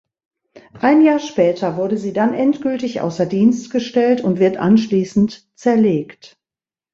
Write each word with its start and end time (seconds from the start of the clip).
Ein 0.79 1.05
Jahr 1.05 1.19
später 1.19 1.77
wurde 1.77 1.95
sie 1.95 2.11
dann 2.11 2.33
endgültig 2.33 3.01
außer 3.01 3.27
Dienst 3.27 3.69
gestellt 3.69 4.21
und 4.21 4.39
wird 4.39 4.57
anschließend 4.57 5.47
zerlegt. 5.55 6.39